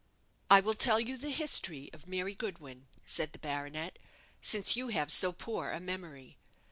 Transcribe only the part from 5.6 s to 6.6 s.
a memory.